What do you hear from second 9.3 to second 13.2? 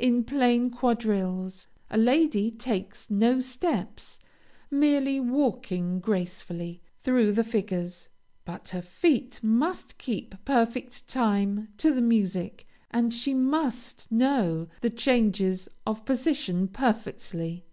must keep perfect time to the music, and